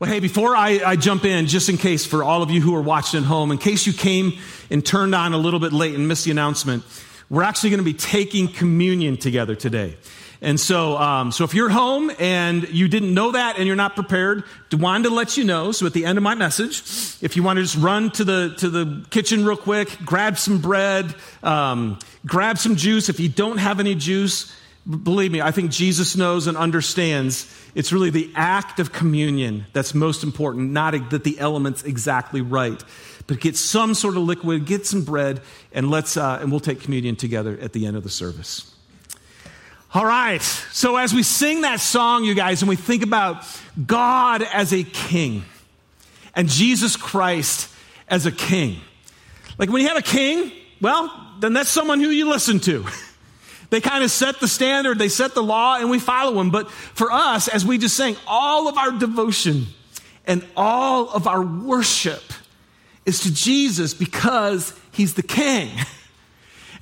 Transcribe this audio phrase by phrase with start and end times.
[0.00, 2.74] Well, hey, before I, I, jump in, just in case for all of you who
[2.74, 4.38] are watching at home, in case you came
[4.70, 6.84] and turned on a little bit late and missed the announcement,
[7.28, 9.98] we're actually going to be taking communion together today.
[10.40, 13.94] And so, um, so if you're home and you didn't know that and you're not
[13.94, 15.70] prepared, wanted to let you know.
[15.70, 16.78] So at the end of my message,
[17.20, 20.62] if you want to just run to the to the kitchen real quick, grab some
[20.62, 23.10] bread, um, grab some juice.
[23.10, 24.50] If you don't have any juice,
[24.90, 27.52] believe me, I think Jesus knows and understands.
[27.74, 32.82] It's really the act of communion that's most important, not that the element's exactly right.
[33.26, 35.40] But get some sort of liquid, get some bread,
[35.72, 38.74] and let's uh, and we'll take communion together at the end of the service.
[39.92, 40.42] All right.
[40.42, 43.44] So as we sing that song, you guys, and we think about
[43.86, 45.44] God as a king
[46.34, 47.68] and Jesus Christ
[48.08, 48.80] as a king.
[49.58, 52.86] Like when you have a king, well, then that's someone who you listen to.
[53.70, 56.50] They kind of set the standard, they set the law, and we follow them.
[56.50, 59.66] But for us, as we just sang, all of our devotion
[60.26, 62.22] and all of our worship
[63.06, 65.70] is to Jesus because he's the king.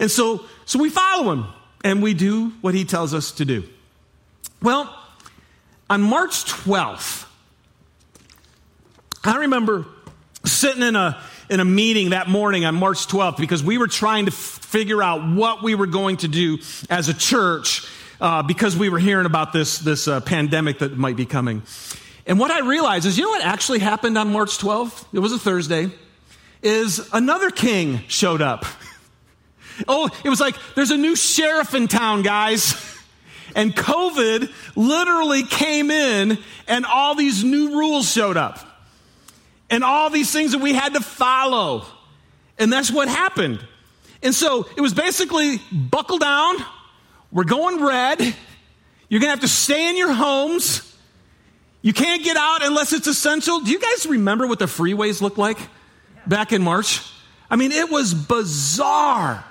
[0.01, 1.47] And so, so we follow him
[1.83, 3.65] and we do what he tells us to do.
[4.63, 4.97] Well,
[5.91, 7.27] on March 12th,
[9.25, 9.87] I remember
[10.45, 14.27] sitting in a, in a meeting that morning on March 12th because we were trying
[14.27, 16.59] to f- figure out what we were going to do
[16.91, 17.87] as a church
[18.21, 21.63] uh, because we were hearing about this, this uh, pandemic that might be coming.
[22.27, 25.07] And what I realized is, you know what actually happened on March 12th?
[25.13, 25.91] It was a Thursday.
[26.61, 28.65] Is another king showed up.
[29.87, 32.75] Oh, it was like, there's a new sheriff in town, guys.
[33.55, 38.59] And COVID literally came in and all these new rules showed up.
[39.71, 41.85] And all these things that we had to follow.
[42.59, 43.65] And that's what happened.
[44.23, 46.57] And so it was basically buckle down.
[47.31, 48.35] We're going red.
[49.09, 50.85] You're to have to stay in your homes.
[51.83, 53.61] You can't get out unless it's essential.
[53.61, 55.59] Do you guys remember what the freeways looked like
[56.27, 57.03] back in March?
[57.51, 59.45] I mean, it was bizarre.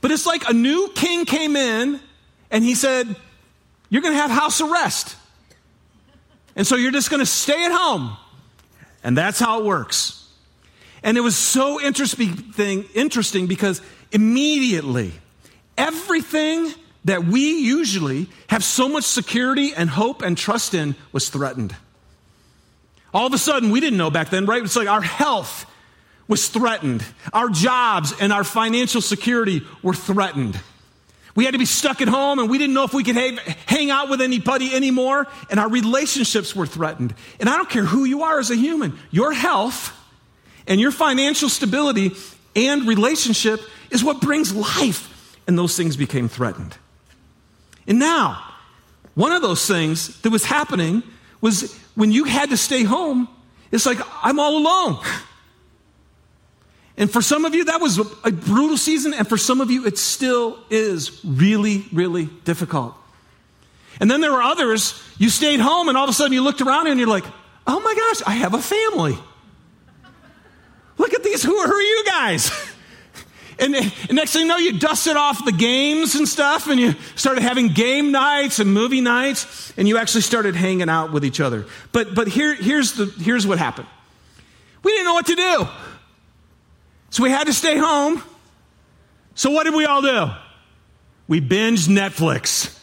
[0.00, 2.00] But it's like a new king came in
[2.50, 3.14] and he said,
[3.88, 5.16] You're going to have house arrest.
[6.56, 8.16] And so you're just going to stay at home.
[9.04, 10.26] And that's how it works.
[11.02, 15.12] And it was so interesting, interesting because immediately,
[15.76, 16.72] everything
[17.04, 21.76] that we usually have so much security and hope and trust in was threatened.
[23.12, 24.62] All of a sudden, we didn't know back then, right?
[24.62, 25.66] It's like our health
[26.26, 27.04] was threatened.
[27.34, 30.58] Our jobs and our financial security were threatened.
[31.34, 33.90] We had to be stuck at home and we didn't know if we could hang
[33.90, 37.14] out with anybody anymore, and our relationships were threatened.
[37.40, 39.92] And I don't care who you are as a human, your health
[40.66, 42.12] and your financial stability
[42.56, 45.10] and relationship is what brings life.
[45.46, 46.76] And those things became threatened.
[47.86, 48.42] And now,
[49.14, 51.02] one of those things that was happening
[51.40, 53.28] was when you had to stay home,
[53.70, 54.98] it's like, I'm all alone.
[56.96, 59.86] And for some of you, that was a brutal season, and for some of you,
[59.86, 62.94] it still is really, really difficult.
[64.00, 66.60] And then there were others, you stayed home, and all of a sudden you looked
[66.60, 67.24] around and you're like,
[67.66, 69.18] oh my gosh, I have a family.
[70.98, 72.50] Look at these, who are, you guys?
[73.56, 73.72] And,
[74.10, 77.68] next thing you know, you dusted off the games and stuff, and you started having
[77.68, 81.64] game nights and movie nights, and you actually started hanging out with each other.
[81.92, 83.86] But, but here, here's, the, here's what happened
[84.82, 85.68] we didn't know what to do.
[87.14, 88.20] So we had to stay home.
[89.36, 90.32] So what did we all do?
[91.28, 92.76] We binged Netflix.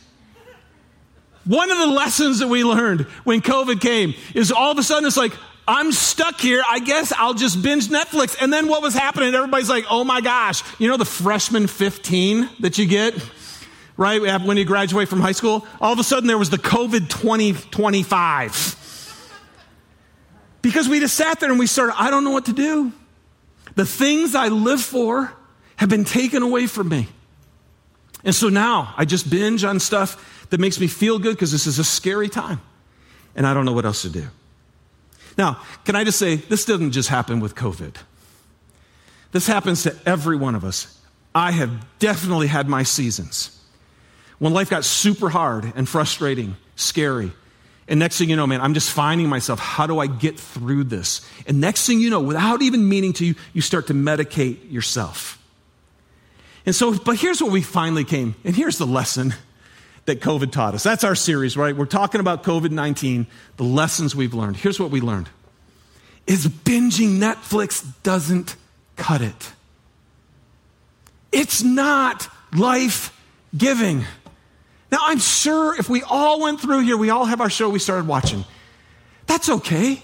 [1.43, 5.05] One of the lessons that we learned when COVID came is all of a sudden
[5.05, 5.33] it's like,
[5.67, 6.63] I'm stuck here.
[6.65, 8.37] I guess I'll just binge Netflix.
[8.39, 9.35] And then what was happening?
[9.35, 13.13] Everybody's like, oh my gosh, you know the freshman 15 that you get?
[13.97, 14.21] Right?
[14.45, 15.67] When you graduate from high school?
[15.81, 18.77] All of a sudden there was the COVID 2025.
[20.61, 22.93] Because we just sat there and we started, I don't know what to do.
[23.75, 25.33] The things I live for
[25.77, 27.07] have been taken away from me.
[28.23, 31.65] And so now I just binge on stuff that makes me feel good because this
[31.65, 32.61] is a scary time
[33.35, 34.27] and I don't know what else to do.
[35.37, 37.95] Now, can I just say, this doesn't just happen with COVID.
[39.31, 40.99] This happens to every one of us.
[41.33, 43.57] I have definitely had my seasons
[44.39, 47.31] when life got super hard and frustrating, scary,
[47.91, 50.85] and next thing you know, man, I'm just finding myself, how do I get through
[50.85, 51.29] this?
[51.45, 55.37] And next thing you know, without even meaning to, you, start to medicate yourself.
[56.65, 59.35] And so, but here's what we finally came, and here's the lesson
[60.05, 60.83] that COVID taught us.
[60.83, 61.75] That's our series, right?
[61.75, 63.27] We're talking about COVID 19,
[63.57, 64.55] the lessons we've learned.
[64.55, 65.27] Here's what we learned
[66.25, 68.55] is binging Netflix doesn't
[68.95, 69.51] cut it.
[71.33, 73.13] It's not life
[73.57, 74.05] giving.
[74.91, 77.79] Now, I'm sure if we all went through here, we all have our show we
[77.79, 78.43] started watching.
[79.25, 80.01] That's okay.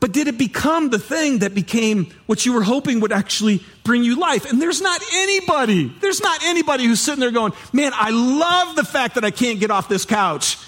[0.00, 4.02] But did it become the thing that became what you were hoping would actually bring
[4.02, 4.50] you life?
[4.50, 8.82] And there's not anybody, there's not anybody who's sitting there going, man, I love the
[8.82, 10.58] fact that I can't get off this couch.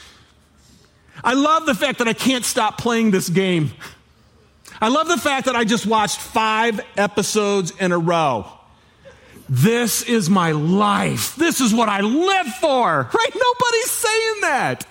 [1.25, 3.73] I love the fact that I can't stop playing this game.
[4.81, 8.47] I love the fact that I just watched five episodes in a row.
[9.49, 11.37] This is my life.
[11.37, 13.31] This is what I live for, right?
[13.35, 14.87] Nobody's saying that.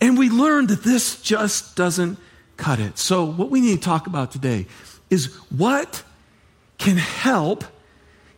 [0.00, 2.18] And we learned that this just doesn't
[2.56, 2.98] cut it.
[2.98, 4.66] So, what we need to talk about today
[5.08, 6.02] is what
[6.78, 7.64] can help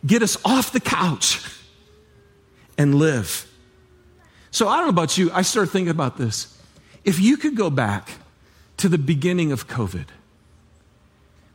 [0.05, 1.41] get us off the couch
[2.77, 3.45] and live.
[4.51, 6.57] So, I don't know about you, I started thinking about this.
[7.03, 8.09] If you could go back
[8.77, 10.05] to the beginning of COVID,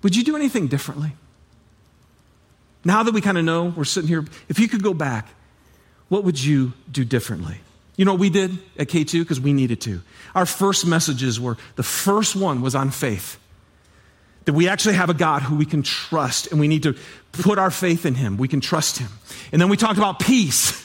[0.02, 1.12] would you do anything differently?
[2.84, 5.28] Now that we kind of know, we're sitting here, if you could go back,
[6.08, 7.56] what would you do differently?
[7.96, 9.20] You know what we did at K2?
[9.20, 10.02] Because we needed to.
[10.34, 13.38] Our first messages were the first one was on faith.
[14.46, 16.96] That we actually have a God who we can trust and we need to
[17.32, 18.36] put our faith in Him.
[18.36, 19.08] We can trust Him.
[19.52, 20.84] And then we talked about peace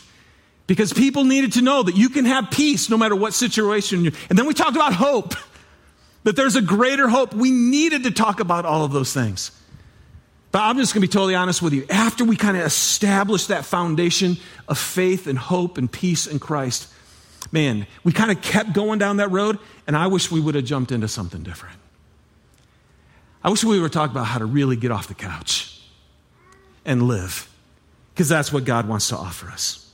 [0.68, 4.13] because people needed to know that you can have peace no matter what situation you're.
[4.30, 5.34] And then we talked about hope,
[6.24, 7.34] that there's a greater hope.
[7.34, 9.51] We needed to talk about all of those things.
[10.51, 11.86] But I'm just going to be totally honest with you.
[11.90, 14.38] After we kind of established that foundation
[14.68, 16.92] of faith and hope and peace in Christ,
[17.51, 20.66] man, we kind of kept going down that road, and I wish we would have
[20.66, 21.78] jumped into something different.
[23.44, 25.80] I wish we were talking about how to really get off the couch
[26.84, 27.48] and live,
[28.13, 29.86] because that's what God wants to offer us.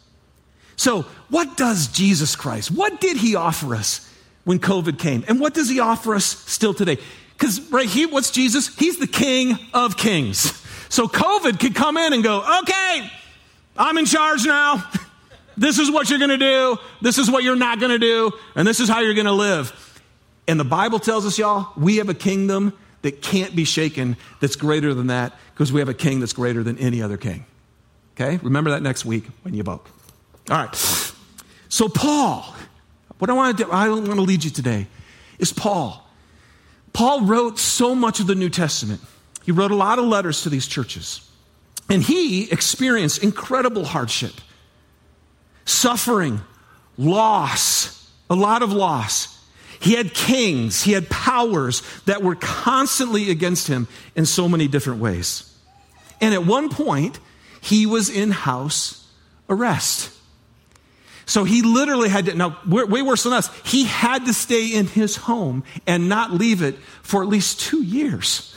[0.78, 4.10] So, what does Jesus Christ, what did he offer us
[4.46, 5.24] when COVID came?
[5.28, 6.98] And what does he offer us still today?
[7.37, 8.75] Because right here, what's Jesus?
[8.75, 10.61] He's the King of Kings.
[10.89, 13.11] So COVID could come in and go, okay,
[13.77, 14.89] I'm in charge now.
[15.57, 16.77] This is what you're going to do.
[17.01, 18.31] This is what you're not going to do.
[18.55, 20.01] And this is how you're going to live.
[20.47, 24.55] And the Bible tells us, y'all, we have a kingdom that can't be shaken that's
[24.55, 27.45] greater than that because we have a king that's greater than any other king.
[28.13, 28.37] Okay?
[28.43, 29.85] Remember that next week when you vote.
[30.49, 30.75] All right.
[31.69, 32.55] So, Paul,
[33.17, 34.87] what I want to do, I want to lead you today
[35.39, 36.05] is Paul.
[36.95, 39.01] Paul wrote so much of the New Testament.
[39.44, 41.30] He wrote a lot of letters to these churches.
[41.89, 44.31] And he experienced incredible hardship
[45.65, 46.39] suffering,
[46.97, 49.44] loss, a lot of loss.
[49.81, 55.01] He had kings, he had powers that were constantly against him in so many different
[55.01, 55.53] ways.
[56.21, 57.19] And at one point,
[57.59, 59.06] he was in house
[59.50, 60.14] arrest.
[61.25, 64.86] So he literally had to, now, way worse than us, he had to stay in
[64.86, 68.56] his home and not leave it for at least two years.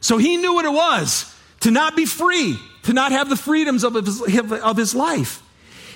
[0.00, 3.82] So he knew what it was to not be free, to not have the freedoms
[3.82, 5.42] of his, of his life.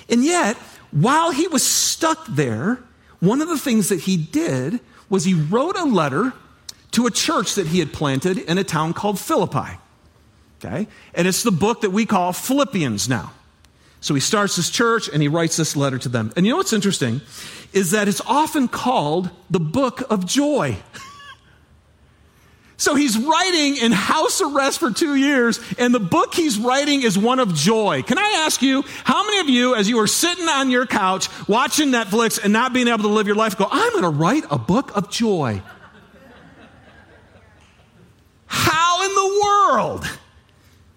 [0.09, 0.57] And yet,
[0.91, 2.83] while he was stuck there,
[3.21, 6.33] one of the things that he did was he wrote a letter
[6.93, 9.79] to a church that he had planted in a town called Philippi.
[10.59, 10.89] Okay?
[11.15, 13.33] And it's the book that we call Philippians now.
[14.03, 16.33] So he starts this church and he writes this letter to them.
[16.37, 17.23] And you know what's interesting
[17.73, 20.77] is that it's often called the book of joy.
[22.79, 27.17] So he's writing in house arrest for two years, and the book he's writing is
[27.17, 28.03] one of joy.
[28.03, 31.29] Can I ask you, how many of you, as you are sitting on your couch
[31.49, 34.43] watching Netflix and not being able to live your life, go, I'm going to write
[34.51, 35.63] a book of joy?
[38.47, 40.19] How in the world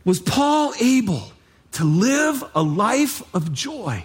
[0.05, 1.31] was Paul able
[1.75, 4.03] to live a life of joy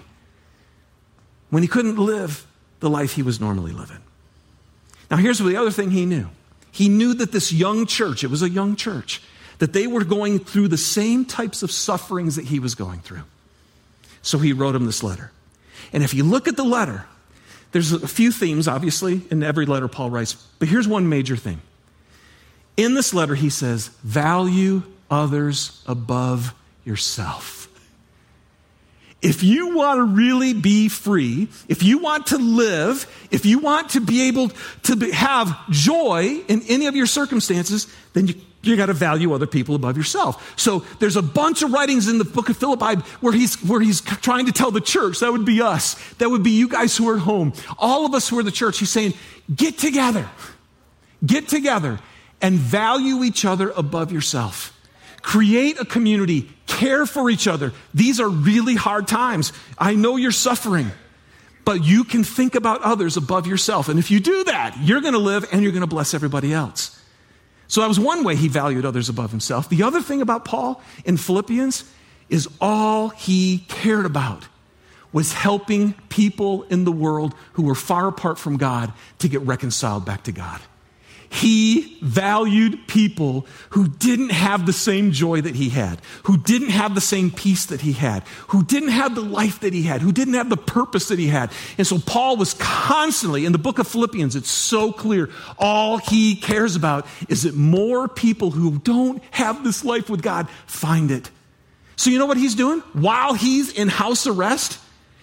[1.51, 2.47] when he couldn't live
[2.81, 3.99] the life he was normally living?
[5.11, 6.29] Now, here's the other thing he knew
[6.73, 9.21] he knew that this young church, it was a young church,
[9.59, 13.23] that they were going through the same types of sufferings that he was going through.
[14.23, 15.33] So he wrote him this letter.
[15.93, 17.07] And if you look at the letter,
[17.73, 21.61] there's a few themes, obviously, in every letter Paul writes, but here's one major thing.
[22.77, 27.60] In this letter, he says, value others above yourself.
[29.23, 33.91] If you want to really be free, if you want to live, if you want
[33.91, 34.51] to be able
[34.85, 39.35] to be, have joy in any of your circumstances, then you, you got to value
[39.35, 40.59] other people above yourself.
[40.59, 44.01] So there's a bunch of writings in the book of Philippi where he's, where he's
[44.01, 47.09] trying to tell the church, that would be us, that would be you guys who
[47.11, 48.79] are at home, all of us who are the church.
[48.79, 49.13] He's saying,
[49.55, 50.31] get together,
[51.25, 51.99] get together
[52.41, 54.75] and value each other above yourself.
[55.23, 57.73] Create a community, care for each other.
[57.93, 59.53] These are really hard times.
[59.79, 60.91] I know you're suffering,
[61.65, 63.89] but you can think about others above yourself.
[63.89, 66.53] And if you do that, you're going to live and you're going to bless everybody
[66.53, 66.97] else.
[67.69, 69.69] So that was one way he valued others above himself.
[69.69, 71.85] The other thing about Paul in Philippians
[72.29, 74.47] is all he cared about
[75.13, 80.05] was helping people in the world who were far apart from God to get reconciled
[80.05, 80.61] back to God.
[81.33, 86.97] He valued people who didn't have the same joy that he had, who didn't have
[86.97, 90.11] the same peace that he had, who didn't have the life that he had, who
[90.11, 91.53] didn't have the purpose that he had.
[91.79, 95.31] And so Paul was constantly, in the book of Philippians, it's so clear.
[95.57, 100.49] All he cares about is that more people who don't have this life with God
[100.67, 101.31] find it.
[101.95, 102.81] So you know what he's doing?
[102.93, 104.81] While he's in house arrest,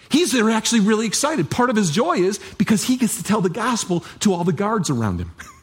[0.08, 1.50] he's there actually really excited.
[1.50, 4.54] Part of his joy is because he gets to tell the gospel to all the
[4.54, 5.32] guards around him.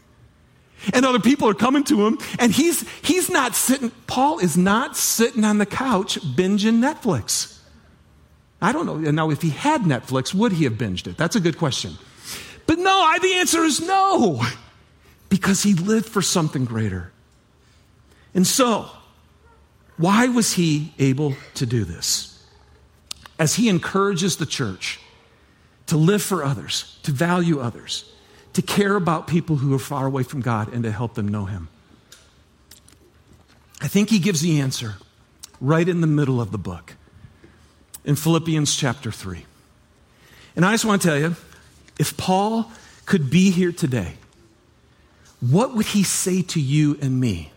[0.94, 4.96] and other people are coming to him and he's he's not sitting paul is not
[4.96, 7.60] sitting on the couch binging netflix.
[8.62, 11.18] I don't know now if he had netflix would he have binged it?
[11.18, 11.98] That's a good question.
[12.68, 14.42] But no I, the answer is no
[15.30, 17.12] because he lived for something greater.
[18.34, 18.90] And so
[19.98, 22.32] why was he able to do this?
[23.40, 25.00] As he encourages the church
[25.88, 28.12] to live for others to value others
[28.56, 31.46] to care about people who are far away from God and to help them know
[31.46, 31.70] Him?
[33.82, 34.96] I think he gives the answer
[35.62, 36.96] right in the middle of the book
[38.04, 39.46] in Philippians chapter 3.
[40.56, 41.36] And I just want to tell you
[42.00, 42.72] if Paul
[43.06, 44.14] could be here today,
[45.40, 47.52] what would he say to you and me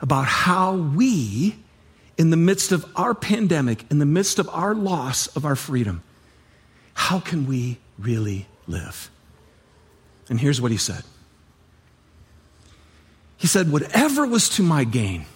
[0.00, 1.56] about how we,
[2.18, 6.02] in the midst of our pandemic, in the midst of our loss of our freedom,
[6.94, 9.10] how can we really live?
[10.28, 11.02] And here's what he said
[13.36, 15.26] He said, Whatever was to my gain,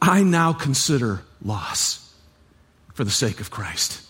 [0.00, 2.14] I now consider loss
[2.94, 4.02] for the sake of Christ.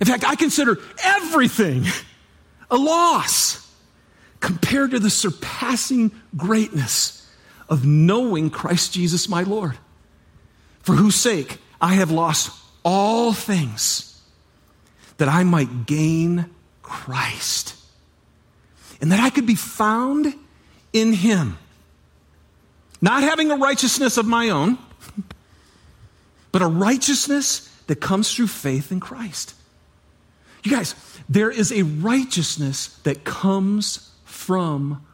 [0.00, 1.84] In fact, I consider everything
[2.70, 3.60] a loss
[4.40, 7.26] compared to the surpassing greatness
[7.68, 9.78] of knowing Christ Jesus my Lord,
[10.80, 12.50] for whose sake I have lost
[12.84, 14.20] all things,
[15.16, 16.50] that I might gain
[16.84, 17.74] Christ.
[19.00, 20.32] And that I could be found
[20.92, 21.58] in Him.
[23.02, 24.78] Not having a righteousness of my own,
[26.52, 29.54] but a righteousness that comes through faith in Christ.
[30.62, 30.94] You guys,
[31.28, 35.04] there is a righteousness that comes from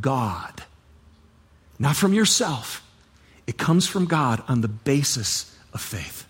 [0.00, 0.62] God,
[1.78, 2.82] not from yourself.
[3.46, 6.26] It comes from God on the basis of faith.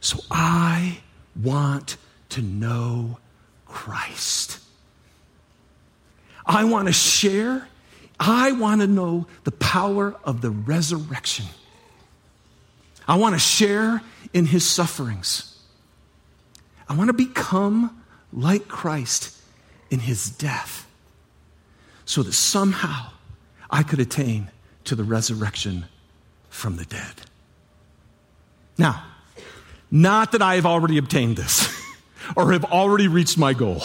[0.00, 1.00] So I
[1.34, 1.96] want
[2.30, 3.18] to know
[3.70, 4.58] Christ.
[6.44, 7.68] I want to share.
[8.18, 11.46] I want to know the power of the resurrection.
[13.06, 14.02] I want to share
[14.34, 15.58] in his sufferings.
[16.88, 19.36] I want to become like Christ
[19.90, 20.86] in his death
[22.04, 23.10] so that somehow
[23.70, 24.50] I could attain
[24.84, 25.86] to the resurrection
[26.48, 27.14] from the dead.
[28.76, 29.04] Now,
[29.90, 31.69] not that I have already obtained this.
[32.36, 33.82] Or have already reached my goal.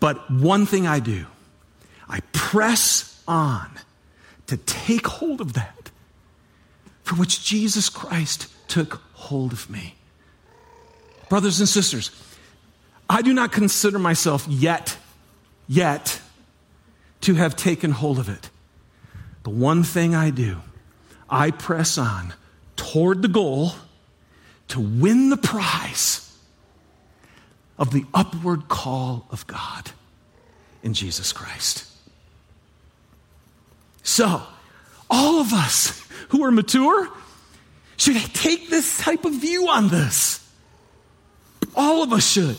[0.00, 1.26] But one thing I do,
[2.08, 3.70] I press on
[4.46, 5.90] to take hold of that
[7.04, 9.94] for which Jesus Christ took hold of me.
[11.28, 12.10] Brothers and sisters,
[13.08, 14.96] I do not consider myself yet,
[15.68, 16.20] yet,
[17.22, 18.50] to have taken hold of it.
[19.44, 20.58] The one thing I do,
[21.28, 22.34] I press on
[22.76, 23.72] toward the goal
[24.68, 26.31] to win the prize
[27.78, 29.90] of the upward call of God
[30.82, 31.88] in Jesus Christ.
[34.02, 34.42] So,
[35.08, 37.08] all of us who are mature
[37.96, 40.38] should take this type of view on this.
[41.76, 42.56] All of us should.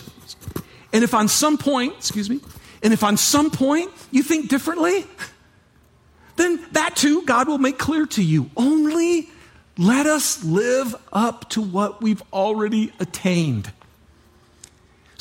[0.93, 2.39] And if on some point, excuse me,
[2.81, 5.05] and if on some point you think differently,
[6.35, 8.49] then that too God will make clear to you.
[8.55, 9.29] Only
[9.77, 13.71] let us live up to what we've already attained.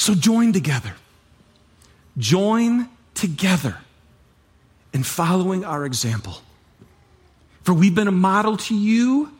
[0.02, 0.96] So join together.
[2.18, 3.76] Join together
[4.92, 6.42] in following our example.
[7.62, 9.30] For we've been a model to you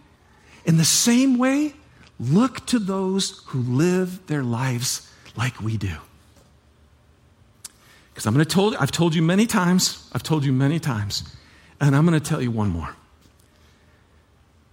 [0.64, 1.74] in the same way.
[2.20, 5.96] Look to those who live their lives like we do.
[8.10, 11.24] Because I'm going to told I've told you many times, I've told you many times,
[11.80, 12.94] and I'm going to tell you one more.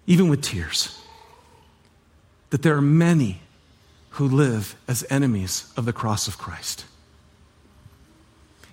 [0.06, 1.02] Even with tears,
[2.52, 3.42] that there are many
[4.12, 6.86] who live as enemies of the cross of Christ.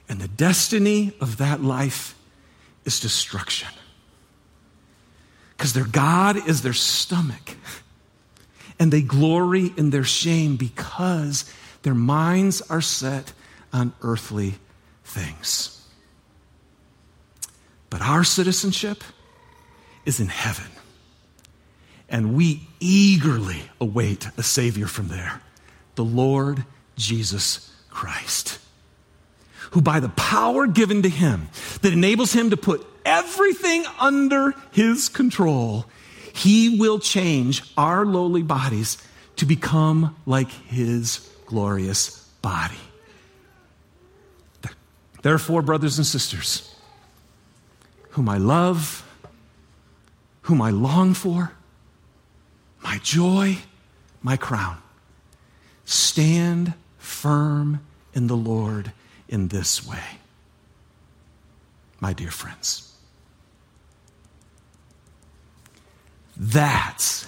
[0.09, 2.15] And the destiny of that life
[2.85, 3.69] is destruction.
[5.57, 7.57] Because their God is their stomach.
[8.79, 11.51] And they glory in their shame because
[11.83, 13.33] their minds are set
[13.73, 14.55] on earthly
[15.05, 15.83] things.
[17.89, 19.03] But our citizenship
[20.05, 20.76] is in heaven.
[22.09, 25.41] And we eagerly await a Savior from there
[25.97, 26.65] the Lord
[26.97, 28.59] Jesus Christ,
[29.71, 31.49] who by the power given to him
[31.81, 35.87] that enables him to put everything under his control,
[36.35, 38.99] he will change our lowly bodies
[39.37, 42.77] to become like his glorious body.
[45.23, 46.73] Therefore, brothers and sisters,
[48.11, 49.05] whom I love,
[50.43, 51.53] whom I long for,
[52.87, 53.59] my joy,
[54.23, 54.79] my crown,
[55.85, 57.81] stand firm
[58.15, 58.93] in the Lord
[59.29, 60.21] in this way.
[61.99, 62.97] My dear friends,
[66.37, 67.27] that's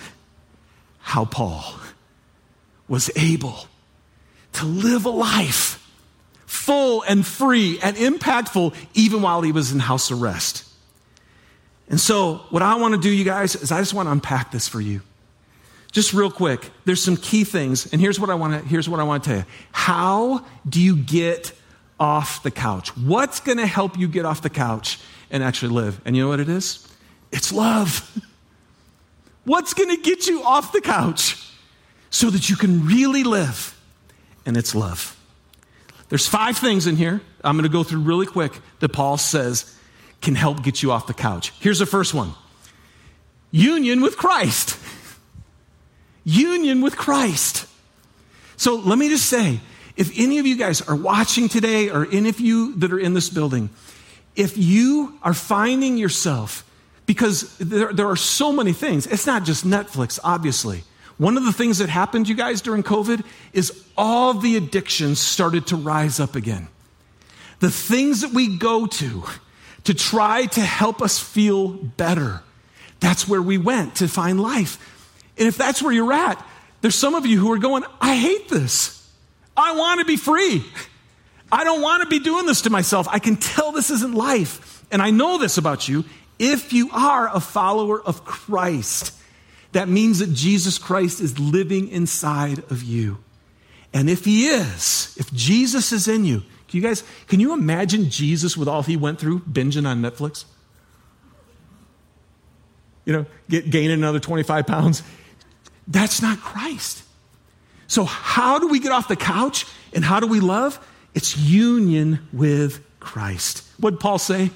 [1.00, 1.74] how Paul
[2.86, 3.66] was able
[4.52, 5.84] to live a life
[6.46, 10.64] full and free and impactful even while he was in house arrest.
[11.88, 14.52] And so, what I want to do, you guys, is I just want to unpack
[14.52, 15.00] this for you.
[15.98, 19.00] Just real quick, there's some key things, and here's what I want to here's what
[19.00, 19.44] I want to tell you.
[19.72, 21.50] How do you get
[21.98, 22.96] off the couch?
[22.96, 26.00] What's going to help you get off the couch and actually live?
[26.04, 26.86] And you know what it is?
[27.32, 28.16] It's love.
[29.44, 31.36] What's going to get you off the couch
[32.10, 33.76] so that you can really live?
[34.46, 35.16] And it's love.
[36.10, 39.76] There's five things in here I'm going to go through really quick that Paul says
[40.22, 41.52] can help get you off the couch.
[41.58, 42.34] Here's the first one
[43.50, 44.78] union with Christ.
[46.28, 47.66] union with Christ.
[48.56, 49.60] So let me just say
[49.96, 53.14] if any of you guys are watching today, or any of you that are in
[53.14, 53.70] this building,
[54.36, 56.64] if you are finding yourself,
[57.06, 60.84] because there, there are so many things, it's not just Netflix, obviously.
[61.16, 65.66] One of the things that happened, you guys, during COVID is all the addictions started
[65.68, 66.68] to rise up again.
[67.58, 69.24] The things that we go to
[69.84, 72.42] to try to help us feel better,
[73.00, 74.97] that's where we went to find life.
[75.38, 76.44] And if that's where you're at,
[76.80, 78.94] there's some of you who are going, I hate this.
[79.56, 80.64] I want to be free.
[81.50, 83.08] I don't want to be doing this to myself.
[83.10, 84.84] I can tell this isn't life.
[84.90, 86.04] And I know this about you.
[86.38, 89.12] If you are a follower of Christ,
[89.72, 93.18] that means that Jesus Christ is living inside of you.
[93.92, 98.10] And if he is, if Jesus is in you, can you guys, can you imagine
[98.10, 100.44] Jesus with all he went through binging on Netflix?
[103.06, 105.02] You know, get, gaining another 25 pounds.
[105.88, 107.02] That's not Christ.
[107.86, 110.78] So, how do we get off the couch and how do we love?
[111.14, 113.64] It's union with Christ.
[113.78, 114.50] What did Paul say?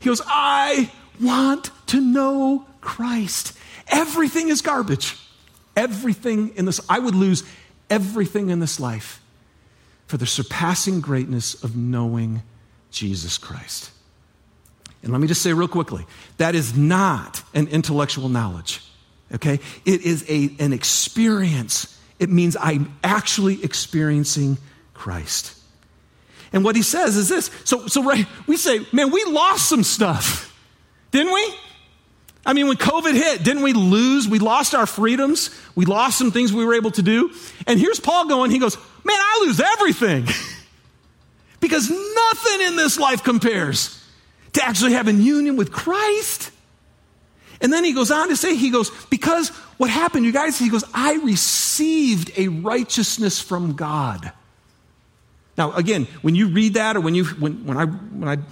[0.00, 3.56] He goes, I want to know Christ.
[3.88, 5.16] Everything is garbage.
[5.76, 7.44] Everything in this, I would lose
[7.90, 9.20] everything in this life
[10.06, 12.42] for the surpassing greatness of knowing
[12.90, 13.90] Jesus Christ.
[15.02, 16.06] And let me just say real quickly
[16.38, 18.82] that is not an intellectual knowledge,
[19.34, 19.60] okay?
[19.84, 21.98] It is a, an experience.
[22.18, 24.58] It means I'm actually experiencing
[24.94, 25.56] Christ.
[26.52, 27.50] And what he says is this.
[27.64, 30.54] So, so right, we say, man, we lost some stuff,
[31.10, 31.54] didn't we?
[32.46, 34.26] I mean, when COVID hit, didn't we lose?
[34.26, 35.50] We lost our freedoms.
[35.74, 37.30] We lost some things we were able to do.
[37.66, 40.26] And here's Paul going, he goes, Man, I lose everything.
[41.60, 44.02] because nothing in this life compares
[44.54, 46.50] to actually having union with Christ.
[47.60, 50.68] And then he goes on to say, he goes, because what happened, you guys, he
[50.68, 54.32] goes, I received a righteousness from God.
[55.56, 58.42] Now, again, when you read that or when you when, when I when I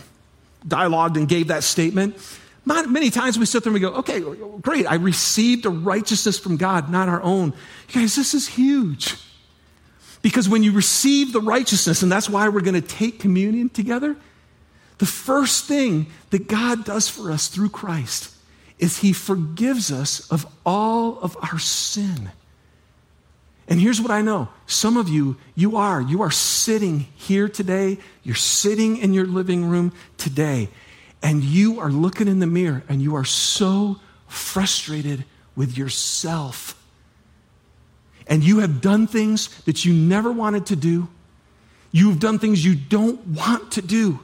[0.66, 2.16] dialogued and gave that statement,
[2.66, 4.20] Many times we sit there and we go, okay,
[4.60, 7.52] great, I received a righteousness from God, not our own.
[7.88, 9.14] You guys, this is huge.
[10.20, 14.16] Because when you receive the righteousness, and that's why we're going to take communion together,
[14.98, 18.35] the first thing that God does for us through Christ
[18.78, 22.30] is He forgives us of all of our sin.
[23.68, 27.98] And here's what I know some of you, you are, you are sitting here today,
[28.22, 30.68] you're sitting in your living room today,
[31.22, 33.96] and you are looking in the mirror and you are so
[34.28, 36.80] frustrated with yourself.
[38.28, 41.08] And you have done things that you never wanted to do.
[41.92, 44.18] You've done things you don't want to do.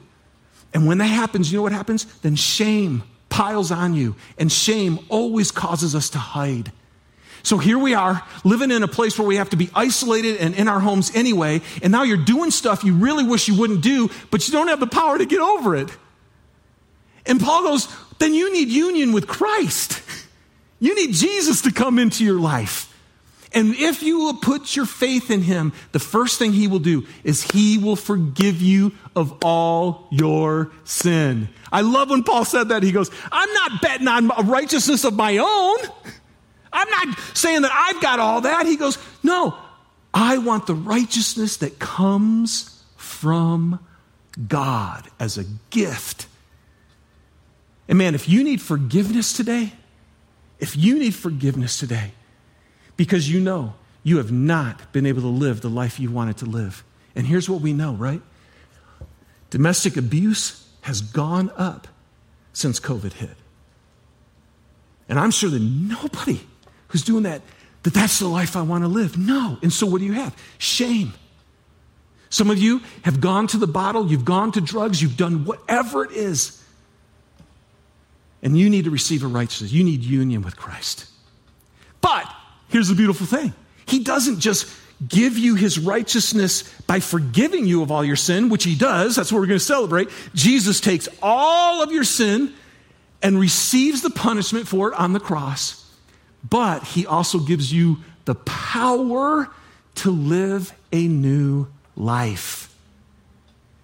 [0.73, 2.05] And when that happens, you know what happens?
[2.19, 4.15] Then shame piles on you.
[4.37, 6.71] And shame always causes us to hide.
[7.41, 10.53] So here we are, living in a place where we have to be isolated and
[10.53, 11.61] in our homes anyway.
[11.81, 14.79] And now you're doing stuff you really wish you wouldn't do, but you don't have
[14.79, 15.89] the power to get over it.
[17.25, 20.01] And Paul goes, then you need union with Christ.
[20.79, 22.92] You need Jesus to come into your life.
[23.53, 27.05] And if you will put your faith in him, the first thing he will do
[27.23, 31.49] is he will forgive you of all your sin.
[31.71, 32.81] I love when Paul said that.
[32.81, 35.77] He goes, I'm not betting on righteousness of my own.
[36.71, 38.65] I'm not saying that I've got all that.
[38.65, 39.55] He goes, No,
[40.13, 43.79] I want the righteousness that comes from
[44.47, 46.25] God as a gift.
[47.87, 49.73] And man, if you need forgiveness today,
[50.59, 52.13] if you need forgiveness today,
[52.97, 56.45] because you know you have not been able to live the life you wanted to
[56.45, 56.83] live.
[57.15, 58.21] And here's what we know, right?
[59.49, 61.87] Domestic abuse has gone up
[62.53, 63.35] since COVID hit.
[65.07, 66.41] And I'm sure that nobody
[66.89, 67.41] who's doing that,
[67.83, 69.17] that that's the life I want to live.
[69.17, 69.57] No.
[69.61, 70.35] And so what do you have?
[70.57, 71.13] Shame.
[72.29, 76.03] Some of you have gone to the bottle, you've gone to drugs, you've done whatever
[76.03, 76.63] it is.
[78.41, 79.71] And you need to receive a righteousness.
[79.71, 81.05] You need union with Christ.
[82.01, 82.25] But
[82.73, 83.53] here's the beautiful thing
[83.85, 84.67] He doesn't just
[85.07, 89.15] give you his righteousness by forgiving you of all your sin, which he does.
[89.15, 90.09] That's what we're going to celebrate.
[90.33, 92.53] Jesus takes all of your sin
[93.21, 95.79] and receives the punishment for it on the cross.
[96.47, 99.49] But he also gives you the power
[99.95, 102.73] to live a new life.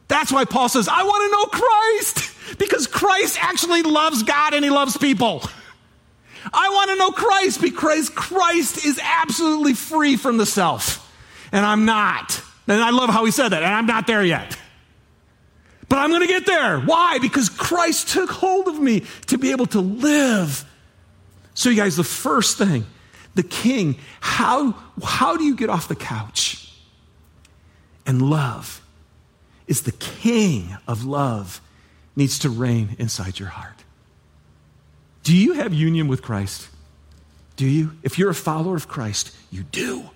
[0.07, 4.63] That's why Paul says, I want to know Christ because Christ actually loves God and
[4.63, 5.43] he loves people.
[6.51, 11.05] I want to know Christ because Christ is absolutely free from the self.
[11.51, 12.41] And I'm not.
[12.67, 13.63] And I love how he said that.
[13.63, 14.57] And I'm not there yet.
[15.87, 16.79] But I'm going to get there.
[16.79, 17.17] Why?
[17.17, 20.63] Because Christ took hold of me to be able to live.
[21.55, 22.85] So, you guys, the first thing,
[23.33, 26.71] the king, how, how do you get off the couch?
[28.05, 28.81] And love
[29.67, 31.61] is the king of love
[32.15, 33.78] needs to reign inside your heart.
[35.23, 36.67] Do you have union with Christ?
[37.55, 37.91] Do you?
[38.03, 40.09] If you're a follower of Christ, you do.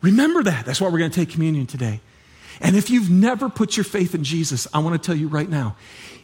[0.00, 0.64] Remember that.
[0.64, 2.00] That's why we're going to take communion today.
[2.60, 5.48] And if you've never put your faith in Jesus, I want to tell you right
[5.48, 5.76] now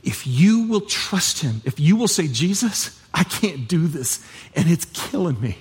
[0.02, 4.68] if you will trust him, if you will say, Jesus, I can't do this and
[4.68, 5.58] it's killing me.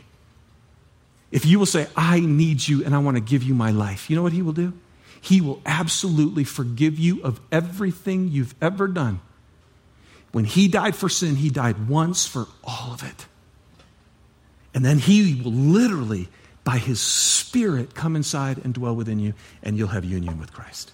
[1.32, 4.10] If you will say, I need you and I want to give you my life,
[4.10, 4.74] you know what he will do?
[5.22, 9.22] He will absolutely forgive you of everything you've ever done.
[10.32, 13.26] When he died for sin, he died once for all of it.
[14.74, 16.30] And then he will literally
[16.64, 20.92] by his spirit come inside and dwell within you, and you'll have union with Christ.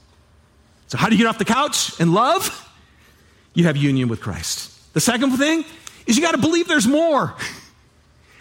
[0.88, 2.63] So, how do you get off the couch and love?
[3.54, 4.93] You have union with Christ.
[4.93, 5.65] The second thing
[6.06, 7.36] is you got to believe there's more.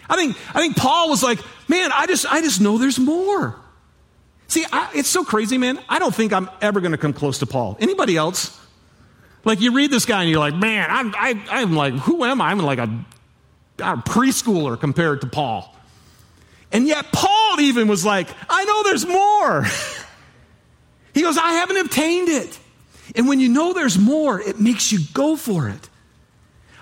[0.09, 3.55] I think, I think Paul was like, man, I just, I just know there's more.
[4.47, 5.79] See, I, it's so crazy, man.
[5.89, 7.77] I don't think I'm ever going to come close to Paul.
[7.81, 8.57] Anybody else?
[9.47, 12.41] Like you read this guy and you're like, man, I'm, I, I'm like, who am
[12.41, 12.49] I?
[12.49, 13.05] I'm like a,
[13.79, 15.73] a preschooler compared to Paul.
[16.73, 19.63] And yet, Paul even was like, I know there's more.
[21.13, 22.59] he goes, I haven't obtained it.
[23.15, 25.89] And when you know there's more, it makes you go for it.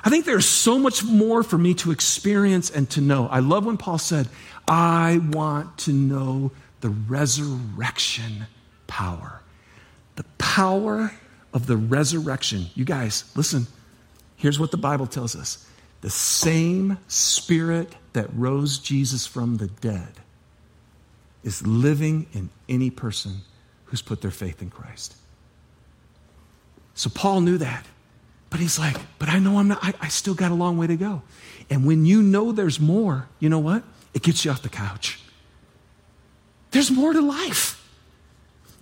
[0.04, 3.28] I think there's so much more for me to experience and to know.
[3.28, 4.28] I love when Paul said,
[4.68, 6.52] I want to know
[6.82, 8.48] the resurrection
[8.88, 9.44] power.
[10.16, 11.12] The power
[11.56, 12.68] of the resurrection.
[12.76, 13.66] You guys, listen,
[14.36, 15.68] here's what the Bible tells us
[16.02, 20.12] the same spirit that rose Jesus from the dead
[21.44, 23.38] is living in any person
[23.86, 25.16] who's put their faith in Christ.
[26.94, 27.86] So Paul knew that.
[28.52, 30.88] But he's like, but I know I'm not, I, I, still got a long way
[30.88, 31.24] to go.
[31.70, 33.84] And when you know there's more, you know what?
[34.14, 35.20] It gets you off the couch.
[36.72, 37.75] There's more to life.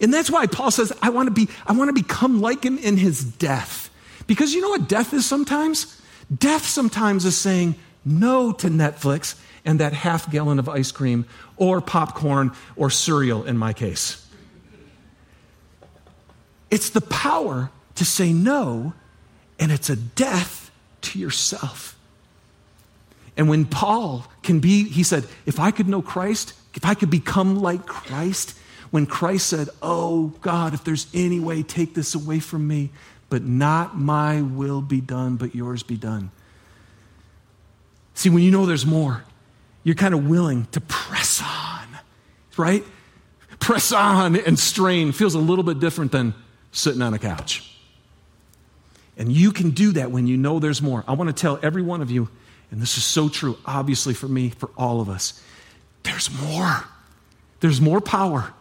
[0.01, 2.77] And that's why Paul says, I want to be, I want to become like him
[2.77, 3.89] in his death.
[4.27, 6.01] Because you know what death is sometimes?
[6.35, 7.75] Death sometimes is saying,
[8.05, 11.25] no to Netflix and that half gallon of ice cream
[11.57, 14.25] or popcorn or cereal in my case.
[16.69, 18.93] It's the power to say no,
[19.59, 21.97] and it's a death to yourself.
[23.37, 27.09] And when Paul can be, he said, if I could know Christ, if I could
[27.09, 28.57] become like Christ,
[28.93, 32.91] when Christ said, Oh God, if there's any way, take this away from me,
[33.27, 36.29] but not my will be done, but yours be done.
[38.13, 39.23] See, when you know there's more,
[39.83, 41.87] you're kind of willing to press on,
[42.55, 42.83] right?
[43.59, 46.35] Press on and strain feels a little bit different than
[46.71, 47.75] sitting on a couch.
[49.17, 51.03] And you can do that when you know there's more.
[51.07, 52.29] I want to tell every one of you,
[52.69, 55.41] and this is so true, obviously, for me, for all of us
[56.03, 56.83] there's more.
[57.61, 58.53] There's more power.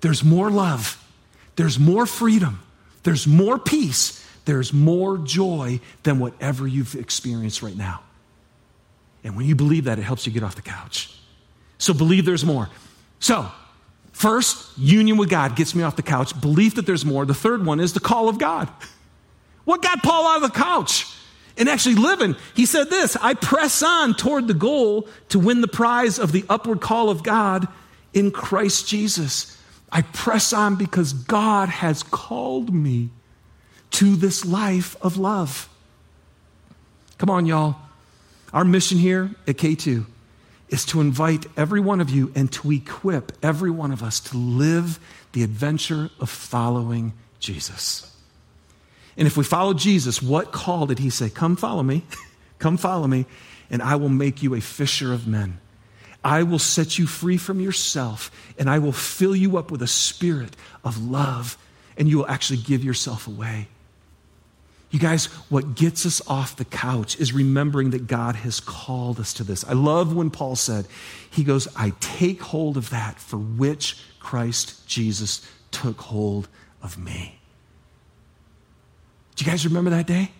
[0.00, 1.02] There's more love.
[1.56, 2.60] There's more freedom.
[3.02, 4.26] There's more peace.
[4.44, 8.02] There's more joy than whatever you've experienced right now.
[9.22, 11.14] And when you believe that, it helps you get off the couch.
[11.78, 12.68] So believe there's more.
[13.18, 13.50] So,
[14.12, 16.38] first, union with God gets me off the couch.
[16.40, 17.26] Belief that there's more.
[17.26, 18.68] The third one is the call of God.
[19.64, 21.06] What got Paul out of the couch?
[21.56, 22.34] and actually living.
[22.54, 26.44] He said this I press on toward the goal to win the prize of the
[26.48, 27.68] upward call of God
[28.12, 29.56] in Christ Jesus.
[29.92, 33.10] I press on because God has called me
[33.92, 35.68] to this life of love.
[37.18, 37.76] Come on, y'all.
[38.52, 40.06] Our mission here at K2
[40.68, 44.36] is to invite every one of you and to equip every one of us to
[44.36, 45.00] live
[45.32, 48.16] the adventure of following Jesus.
[49.16, 51.28] And if we follow Jesus, what call did he say?
[51.28, 52.04] Come follow me,
[52.58, 53.26] come follow me,
[53.68, 55.60] and I will make you a fisher of men.
[56.22, 59.86] I will set you free from yourself, and I will fill you up with a
[59.86, 60.54] spirit
[60.84, 61.56] of love,
[61.96, 63.68] and you will actually give yourself away.
[64.90, 69.32] You guys, what gets us off the couch is remembering that God has called us
[69.34, 69.64] to this.
[69.64, 70.86] I love when Paul said,
[71.30, 76.48] he goes, I take hold of that for which Christ Jesus took hold
[76.82, 77.38] of me.
[79.36, 80.32] Do you guys remember that day?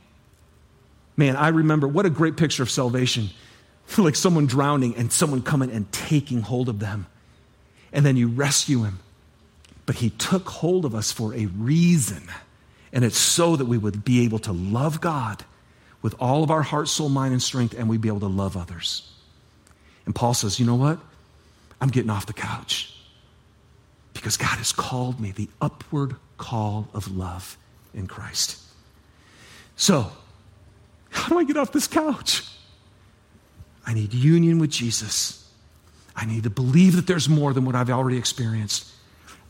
[1.17, 3.31] Man, I remember what a great picture of salvation.
[3.99, 7.07] like someone drowning and someone coming and taking hold of them.
[7.93, 9.01] And then you rescue him.
[9.87, 12.29] But he took hold of us for a reason.
[12.93, 15.45] And it's so that we would be able to love God
[16.03, 18.57] with all of our heart, soul, mind, and strength, and we'd be able to love
[18.57, 19.11] others.
[20.07, 20.99] And Paul says, You know what?
[21.81, 22.95] I'm getting off the couch
[24.13, 27.57] because God has called me the upward call of love
[27.95, 28.59] in Christ.
[29.77, 30.13] So,
[31.11, 32.45] how do I get off this couch?
[33.87, 35.49] I need union with Jesus.
[36.15, 38.91] I need to believe that there's more than what I've already experienced.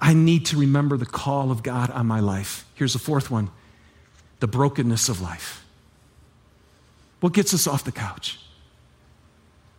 [0.00, 2.64] I need to remember the call of God on my life.
[2.74, 3.50] Here's the fourth one
[4.40, 5.64] the brokenness of life.
[7.20, 8.38] What gets us off the couch?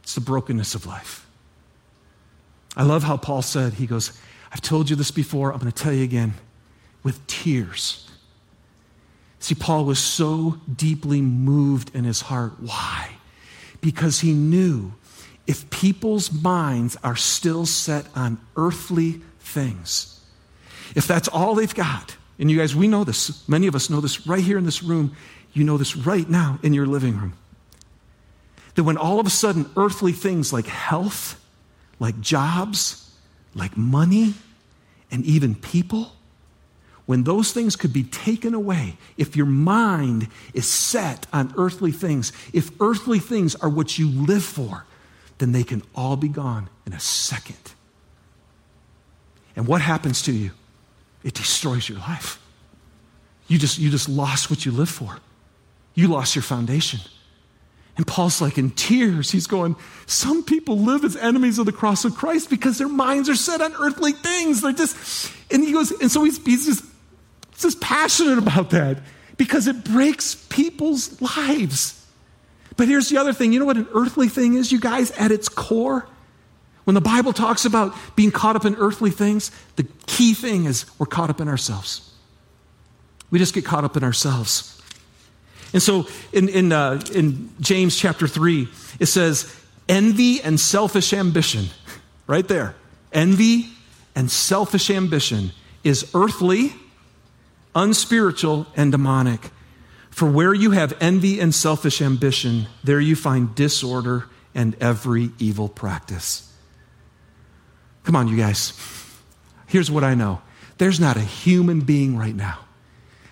[0.04, 1.26] It's the brokenness of life.
[2.76, 4.18] I love how Paul said, he goes,
[4.52, 6.36] I've told you this before, I'm going to tell you again,
[7.04, 8.08] with tears.
[9.40, 12.54] See, Paul was so deeply moved in his heart.
[12.60, 13.11] Why?
[13.82, 14.94] Because he knew
[15.48, 20.20] if people's minds are still set on earthly things,
[20.96, 24.02] if that's all they've got, and you guys, we know this, many of us know
[24.02, 25.16] this right here in this room,
[25.54, 27.34] you know this right now in your living room.
[28.76, 31.40] That when all of a sudden earthly things like health,
[32.00, 33.12] like jobs,
[33.54, 34.34] like money,
[35.12, 36.14] and even people,
[37.12, 42.32] when those things could be taken away, if your mind is set on earthly things,
[42.54, 44.86] if earthly things are what you live for,
[45.38, 47.74] then they can all be gone in a second.
[49.58, 50.52] And what happens to you?
[51.22, 52.42] It destroys your life.
[53.50, 55.18] You just, you just lost what you live for.
[55.94, 57.02] You lost your foundation.
[57.98, 59.32] And Paul's like in tears.
[59.32, 63.28] He's going, Some people live as enemies of the cross of Christ because their minds
[63.28, 64.62] are set on earthly things.
[64.62, 66.86] They're just, and he goes, and so he's, he's just,
[67.62, 69.00] just passionate about that
[69.38, 72.06] because it breaks people's lives.
[72.78, 75.32] But here's the other thing you know what an earthly thing is, you guys, at
[75.32, 76.08] its core?
[76.84, 80.86] When the Bible talks about being caught up in earthly things, the key thing is
[81.00, 82.12] we're caught up in ourselves.
[83.30, 84.82] We just get caught up in ourselves.
[85.74, 88.68] And so in, in, uh, in James chapter 3,
[89.00, 89.56] it says,
[89.88, 91.68] envy and selfish ambition,
[92.28, 92.76] right there.
[93.14, 93.70] Envy
[94.16, 95.52] and selfish ambition
[95.84, 96.74] is earthly,
[97.76, 99.50] unspiritual, and demonic.
[100.10, 105.70] For where you have envy and selfish ambition, there you find disorder and every evil
[105.70, 106.52] practice.
[108.04, 108.74] Come on, you guys.
[109.68, 110.42] Here's what I know
[110.78, 112.60] there's not a human being right now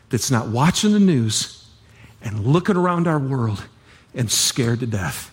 [0.10, 1.68] that's not watching the news
[2.22, 3.64] and looking around our world
[4.14, 5.32] and scared to death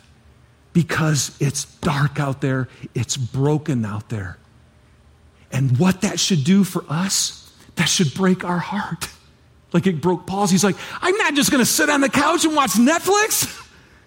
[0.72, 4.36] because it's dark out there, it's broken out there.
[5.50, 7.45] And what that should do for us,
[7.76, 9.08] that should break our heart.
[9.72, 10.50] Like it broke Paul's.
[10.50, 13.62] He's like, I'm not just going to sit on the couch and watch Netflix.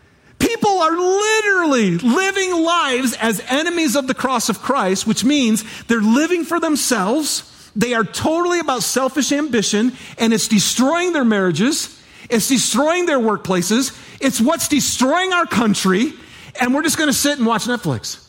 [0.40, 6.02] People are literally living lives as enemies of the cross of Christ, which means they're
[6.02, 7.72] living for themselves.
[7.76, 12.02] They are totally about selfish ambition, and it's destroying their marriages.
[12.30, 13.96] It's destroying their workplaces.
[14.22, 16.14] It's what's destroying our country,
[16.60, 18.26] and we're just going to sit and watch Netflix.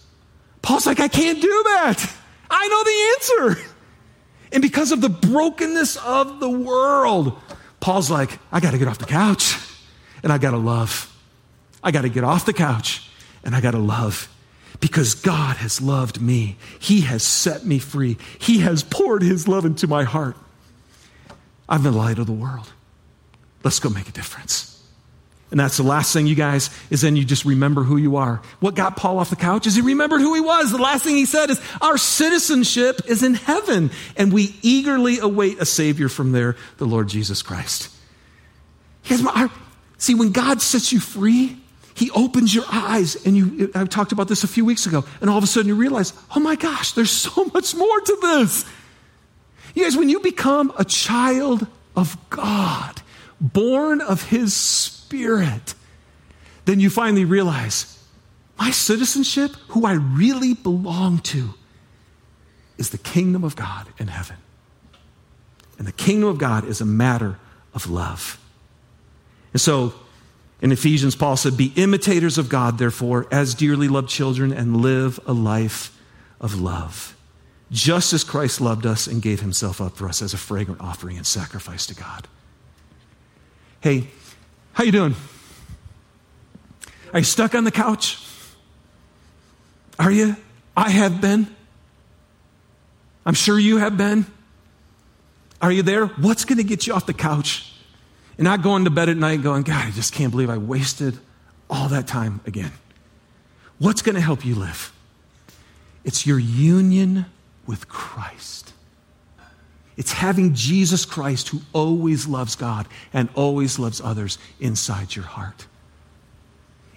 [0.62, 2.12] Paul's like, I can't do that.
[2.50, 3.69] I know the answer.
[4.52, 7.38] And because of the brokenness of the world,
[7.78, 9.56] Paul's like, I got to get off the couch
[10.22, 11.06] and I got to love.
[11.82, 13.08] I got to get off the couch
[13.44, 14.28] and I got to love
[14.80, 16.56] because God has loved me.
[16.78, 18.16] He has set me free.
[18.38, 20.36] He has poured His love into my heart.
[21.68, 22.72] I'm the light of the world.
[23.62, 24.69] Let's go make a difference.
[25.50, 28.40] And that's the last thing, you guys, is then you just remember who you are.
[28.60, 30.70] What got Paul off the couch is he remembered who he was.
[30.70, 35.60] The last thing he said is, Our citizenship is in heaven, and we eagerly await
[35.60, 37.90] a Savior from there, the Lord Jesus Christ.
[39.08, 39.50] Guys, our,
[40.00, 41.58] See, when God sets you free,
[41.94, 45.28] He opens your eyes, and you, I talked about this a few weeks ago, and
[45.28, 48.64] all of a sudden you realize, oh my gosh, there's so much more to this.
[49.74, 53.02] You guys, when you become a child of God,
[53.42, 54.99] born of His Spirit,
[56.64, 57.98] then you finally realize
[58.58, 61.54] my citizenship, who I really belong to,
[62.78, 64.36] is the kingdom of God in heaven.
[65.78, 67.38] And the kingdom of God is a matter
[67.72, 68.38] of love.
[69.52, 69.94] And so
[70.60, 75.18] in Ephesians, Paul said, Be imitators of God, therefore, as dearly loved children, and live
[75.26, 75.96] a life
[76.40, 77.16] of love.
[77.70, 81.16] Just as Christ loved us and gave himself up for us as a fragrant offering
[81.16, 82.28] and sacrifice to God.
[83.80, 84.08] Hey,
[84.72, 85.14] how you doing?
[87.12, 88.24] Are you stuck on the couch?
[89.98, 90.36] Are you?
[90.76, 91.46] I have been.
[93.26, 94.26] I'm sure you have been.
[95.60, 96.06] Are you there?
[96.06, 97.70] What's going to get you off the couch?
[98.40, 101.18] and not going to bed at night going, God, I just can't believe I wasted
[101.68, 102.72] all that time again.
[103.78, 104.94] What's going to help you live?
[106.04, 107.26] It's your union
[107.66, 108.69] with Christ.
[110.00, 115.66] It's having Jesus Christ, who always loves God and always loves others, inside your heart.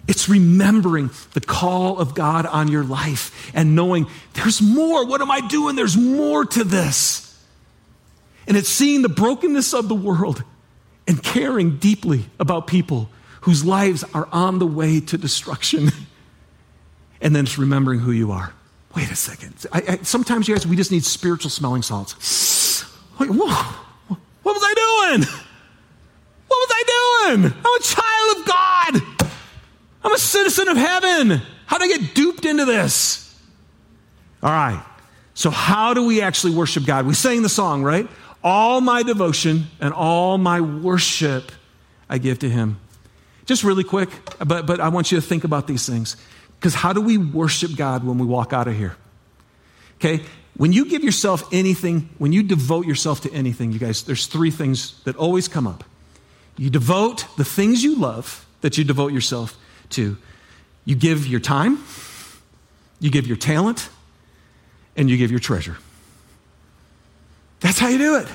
[0.08, 5.04] It's remembering the call of God on your life and knowing there's more.
[5.04, 5.76] What am I doing?
[5.76, 7.38] There's more to this.
[8.46, 10.42] And it's seeing the brokenness of the world
[11.06, 13.10] and caring deeply about people
[13.42, 15.90] whose lives are on the way to destruction.
[17.20, 18.54] and then it's remembering who you are.
[18.96, 19.66] Wait a second.
[19.70, 22.14] I, I, sometimes, you guys, we just need spiritual smelling salts.
[23.16, 25.26] What was I doing?
[26.48, 26.82] What was I
[27.30, 27.52] doing?
[27.52, 29.30] I'm a child of God.
[30.04, 31.42] I'm a citizen of heaven.
[31.66, 33.20] How did I get duped into this?
[34.42, 34.84] All right.
[35.34, 37.06] So, how do we actually worship God?
[37.06, 38.06] We sang the song, right?
[38.42, 41.50] All my devotion and all my worship
[42.08, 42.78] I give to Him.
[43.46, 46.16] Just really quick, but, but I want you to think about these things.
[46.58, 48.96] Because how do we worship God when we walk out of here?
[49.96, 50.24] Okay?
[50.56, 54.50] When you give yourself anything, when you devote yourself to anything, you guys, there's three
[54.50, 55.84] things that always come up.
[56.56, 59.56] You devote the things you love that you devote yourself
[59.90, 60.16] to.
[60.84, 61.82] You give your time,
[63.00, 63.88] you give your talent,
[64.96, 65.76] and you give your treasure.
[67.60, 68.28] That's how you do it.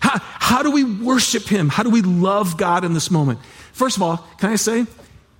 [0.00, 1.68] How, how do we worship Him?
[1.68, 3.38] How do we love God in this moment?
[3.72, 4.86] First of all, can I say,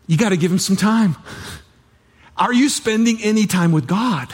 [0.07, 1.17] you got to give Him some time.
[2.37, 4.33] Are you spending any time with God?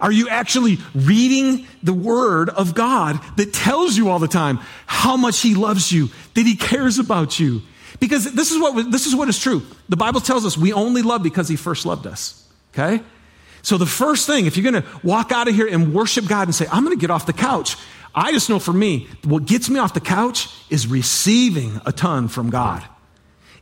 [0.00, 5.16] Are you actually reading the Word of God that tells you all the time how
[5.16, 7.62] much He loves you, that He cares about you?
[7.98, 9.62] Because this is what, this is, what is true.
[9.88, 12.46] The Bible tells us we only love because He first loved us.
[12.72, 13.02] Okay?
[13.62, 16.48] So, the first thing, if you're going to walk out of here and worship God
[16.48, 17.76] and say, I'm going to get off the couch,
[18.14, 22.28] I just know for me, what gets me off the couch is receiving a ton
[22.28, 22.82] from God.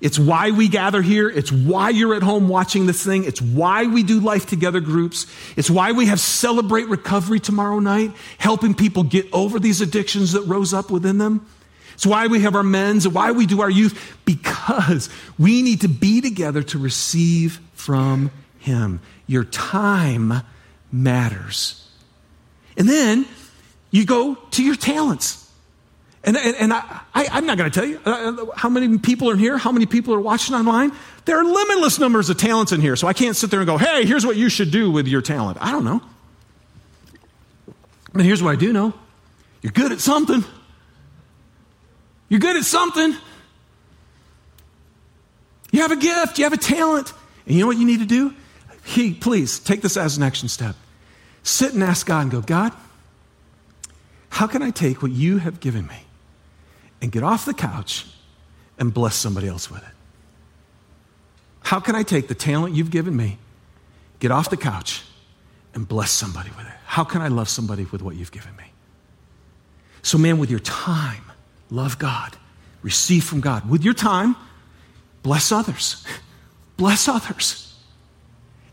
[0.01, 1.29] It's why we gather here.
[1.29, 3.25] It's why you're at home watching this thing.
[3.25, 5.27] It's why we do life together groups.
[5.57, 10.43] It's why we have celebrate recovery tomorrow night, helping people get over these addictions that
[10.43, 11.47] rose up within them.
[11.95, 15.81] It's why we have our men's, and why we do our youth, because we need
[15.81, 18.31] to be together to receive from
[18.61, 19.01] Him.
[19.27, 20.43] Your time
[20.93, 21.91] matters.
[22.77, 23.27] And then
[23.91, 25.48] you go to your talents.
[26.29, 29.31] And, and, and I, I, am not going to tell you uh, how many people
[29.31, 30.93] are in here, how many people are watching online.
[31.25, 33.79] There are limitless numbers of talents in here, so I can't sit there and go,
[33.79, 35.57] hey, here's what you should do with your talent.
[35.59, 36.03] I don't know.
[38.13, 38.93] But here's what I do know
[39.63, 40.45] you're good at something.
[42.29, 43.15] You're good at something.
[45.71, 47.15] You have a gift, you have a talent.
[47.47, 48.35] And you know what you need to do?
[48.85, 50.77] He, please take this as an action step.
[51.43, 52.75] Sit and ask God and go, God,
[54.29, 56.05] how can I take what you have given me
[57.01, 58.07] and get off the couch
[58.79, 59.95] and bless somebody else with it?
[61.61, 63.39] How can I take the talent you've given me,
[64.21, 65.03] get off the couch,
[65.75, 66.73] and bless somebody with it?
[66.87, 68.65] How can I love somebody with what you've given me?
[70.03, 71.25] So, man, with your time,
[71.71, 72.37] love God,
[72.83, 73.69] receive from God.
[73.69, 74.37] With your time,
[75.23, 76.05] bless others.
[76.77, 77.77] bless others.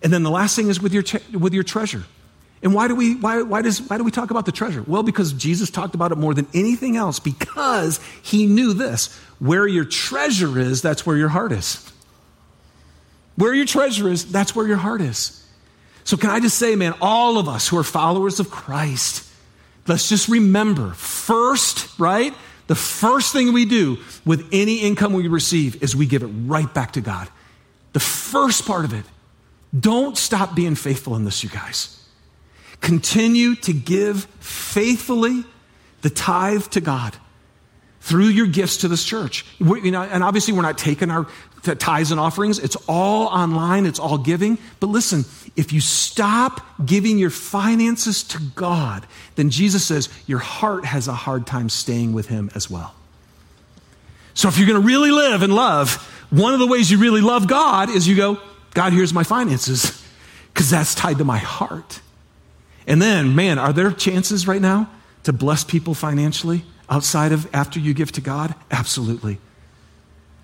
[0.02, 1.04] And then the last thing is with your,
[1.38, 2.04] with your treasure.
[2.66, 4.84] And why do, we, why, why, does, why do we talk about the treasure?
[4.88, 9.68] Well, because Jesus talked about it more than anything else because he knew this where
[9.68, 11.88] your treasure is, that's where your heart is.
[13.36, 15.48] Where your treasure is, that's where your heart is.
[16.06, 19.30] So, can I just say, man, all of us who are followers of Christ,
[19.86, 22.34] let's just remember first, right?
[22.66, 26.74] The first thing we do with any income we receive is we give it right
[26.74, 27.30] back to God.
[27.94, 29.06] The first part of it
[29.80, 32.02] don't stop being faithful in this, you guys.
[32.82, 35.44] Continue to give faithfully
[36.02, 37.16] the tithe to God.
[38.06, 39.44] through your gifts to this church.
[39.60, 41.26] We, you know, and obviously, we're not taking our
[41.64, 42.60] tithes and offerings.
[42.60, 44.60] It's all online, it's all giving.
[44.80, 50.86] But listen, if you stop giving your finances to God, then Jesus says your heart
[50.86, 52.94] has a hard time staying with Him as well.
[54.36, 55.96] So if you're going to really live and love,
[56.30, 58.38] one of the ways you really love God is you go,
[58.76, 60.06] God, here's my finances,
[60.54, 62.02] because that's tied to my heart.
[62.88, 64.90] And then, man, are there chances right now
[65.24, 66.64] to bless people financially?
[66.90, 68.56] outside of after you give to God?
[68.72, 69.40] Absolutely.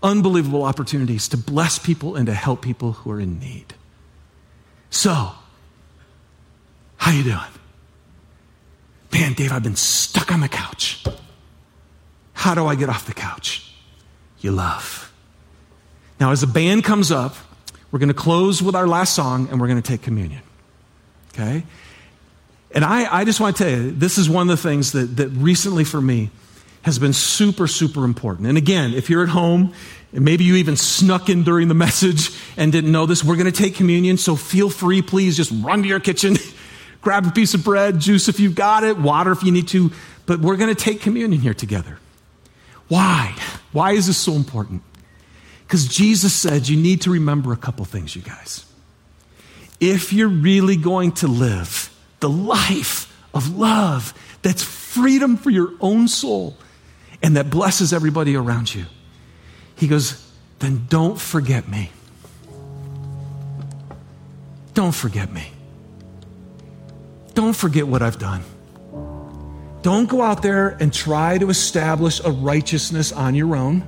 [0.03, 3.73] Unbelievable opportunities to bless people and to help people who are in need.
[4.89, 5.31] So,
[6.97, 7.39] how you doing?
[9.13, 11.03] Man, Dave, I've been stuck on the couch.
[12.33, 13.73] How do I get off the couch?
[14.39, 15.13] You love.
[16.19, 17.35] Now, as the band comes up,
[17.91, 20.41] we're going to close with our last song and we're going to take communion.
[21.33, 21.63] Okay?
[22.74, 25.17] And I, I just want to tell you, this is one of the things that,
[25.17, 26.30] that recently for me
[26.84, 28.47] has been super, super important.
[28.47, 29.74] And again, if you're at home,
[30.13, 33.51] and maybe you even snuck in during the message and didn't know this, we're going
[33.51, 34.17] to take communion.
[34.17, 36.38] So feel free, please just run to your kitchen,
[37.01, 39.91] grab a piece of bread, juice if you've got it, water if you need to.
[40.26, 41.97] But we're going to take communion here together.
[42.88, 43.36] Why?
[43.72, 44.82] Why is this so important?
[45.65, 48.65] Because Jesus said you need to remember a couple things, you guys.
[49.80, 51.90] If you're really going to live
[52.22, 56.55] the life of love that's freedom for your own soul
[57.22, 58.86] and that blesses everybody around you,
[59.76, 61.91] he goes, then don't forget me.
[64.74, 65.51] Don't forget me.
[67.34, 68.43] Don't forget what I've done.
[69.82, 73.84] Don't go out there and try to establish a righteousness on your own.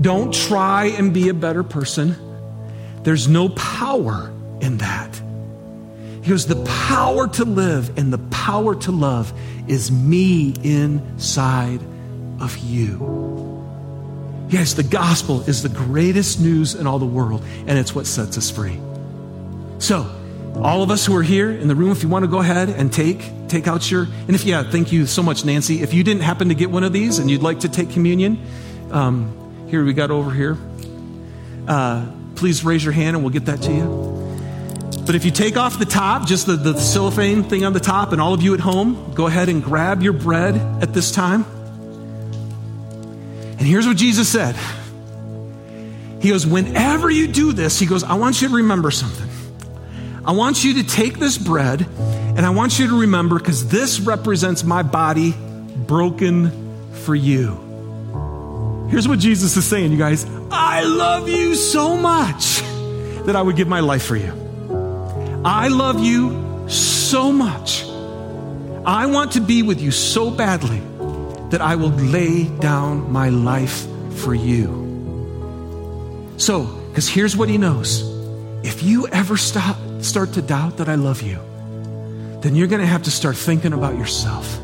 [0.00, 2.16] Don't try and be a better person.
[3.02, 5.20] There's no power in that.
[6.24, 9.32] He goes, The power to live and the power to love
[9.68, 11.80] is me inside
[12.40, 13.62] of you.
[14.48, 18.38] Yes, the gospel is the greatest news in all the world, and it's what sets
[18.38, 18.78] us free.
[19.78, 20.10] So,
[20.56, 22.70] all of us who are here in the room, if you want to go ahead
[22.70, 25.82] and take, take out your, and if, yeah, thank you so much, Nancy.
[25.82, 28.42] If you didn't happen to get one of these and you'd like to take communion,
[28.92, 30.56] um, here we got over here.
[31.68, 34.13] Uh, please raise your hand and we'll get that to you.
[35.06, 38.12] But if you take off the top, just the, the cellophane thing on the top,
[38.12, 41.44] and all of you at home, go ahead and grab your bread at this time.
[43.58, 44.56] And here's what Jesus said
[46.20, 49.28] He goes, Whenever you do this, He goes, I want you to remember something.
[50.24, 54.00] I want you to take this bread, and I want you to remember, because this
[54.00, 55.34] represents my body
[55.86, 57.60] broken for you.
[58.90, 62.60] Here's what Jesus is saying, you guys I love you so much
[63.26, 64.43] that I would give my life for you.
[65.44, 67.84] I love you so much.
[68.86, 70.80] I want to be with you so badly
[71.50, 73.86] that I will lay down my life
[74.16, 74.82] for you.
[76.38, 78.02] So, because here's what he knows
[78.64, 81.38] if you ever stop, start to doubt that I love you,
[82.40, 84.58] then you're going to have to start thinking about yourself.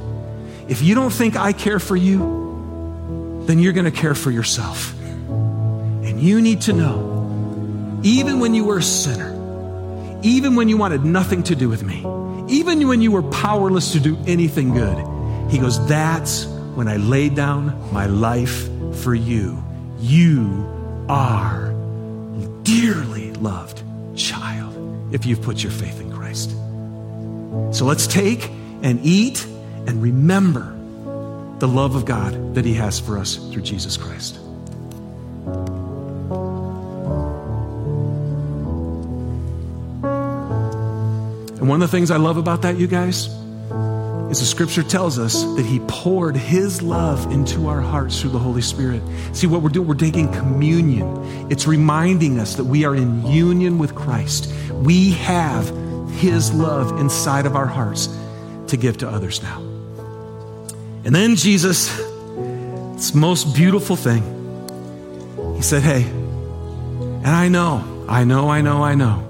[0.67, 4.99] If you don't think I care for you, then you're going to care for yourself.
[5.03, 9.30] And you need to know, even when you were a sinner,
[10.23, 11.99] even when you wanted nothing to do with me,
[12.49, 14.99] even when you were powerless to do anything good.
[15.51, 19.63] He goes, That's when I laid down my life for you.
[19.99, 21.71] You are
[22.63, 23.83] dearly loved
[24.17, 26.51] child if you've put your faith in Christ.
[27.77, 28.51] So let's take
[28.83, 29.45] and eat
[29.87, 30.77] and remember
[31.59, 34.39] the love of God that He has for us through Jesus Christ.
[41.61, 43.27] And one of the things I love about that, you guys,
[44.31, 48.39] is the scripture tells us that he poured his love into our hearts through the
[48.39, 49.03] Holy Spirit.
[49.35, 51.51] See, what we're doing, we're taking communion.
[51.51, 54.51] It's reminding us that we are in union with Christ.
[54.73, 55.69] We have
[56.13, 58.09] his love inside of our hearts
[58.69, 59.61] to give to others now.
[61.05, 61.95] And then Jesus,
[62.95, 64.23] this most beautiful thing,
[65.57, 69.27] he said, Hey, and I know, I know, I know, I know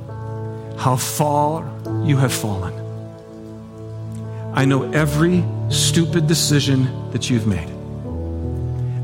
[0.78, 2.74] how far you have fallen.
[4.54, 7.68] I know every stupid decision that you've made.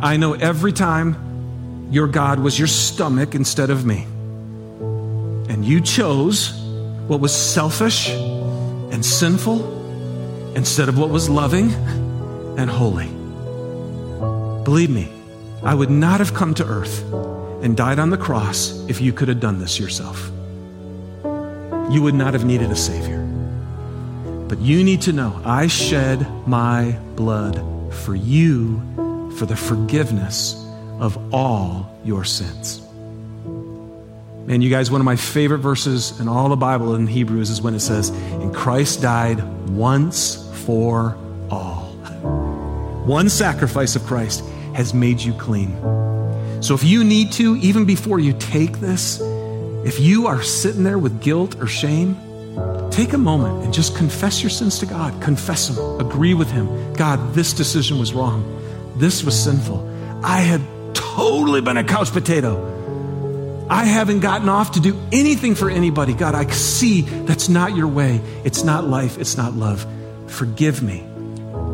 [0.03, 4.07] I know every time your God was your stomach instead of me.
[5.49, 6.53] And you chose
[7.07, 11.73] what was selfish and sinful instead of what was loving
[12.59, 13.09] and holy.
[14.65, 15.09] Believe me,
[15.63, 17.05] I would not have come to earth
[17.63, 20.31] and died on the cross if you could have done this yourself
[21.91, 23.23] you would not have needed a Savior.
[24.49, 27.57] But you need to know I shed my blood
[27.93, 28.81] for you
[29.37, 30.55] for the forgiveness
[31.01, 32.81] of all your sins.
[34.47, 37.61] Man, you guys, one of my favorite verses in all the Bible in Hebrews is
[37.61, 41.17] when it says, And Christ died once for
[41.51, 41.87] all.
[43.05, 45.77] One sacrifice of Christ has made you clean.
[46.63, 49.21] So if you need to, even before you take this,
[49.87, 52.17] if you are sitting there with guilt or shame,
[52.91, 55.23] take a moment and just confess your sins to God.
[55.23, 56.01] Confess them.
[56.01, 56.93] Agree with Him.
[56.95, 58.43] God, this decision was wrong.
[58.97, 59.89] This was sinful.
[60.25, 60.61] I had
[60.93, 62.75] totally been a couch potato.
[63.71, 66.15] I haven't gotten off to do anything for anybody.
[66.15, 68.21] God, I see that's not your way.
[68.43, 69.19] It's not life.
[69.19, 69.87] It's not love.
[70.27, 71.07] Forgive me.